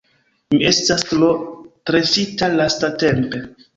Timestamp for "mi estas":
0.53-1.03